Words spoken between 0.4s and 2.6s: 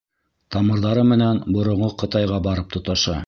Тамырҙары менән Боронғо Ҡытайға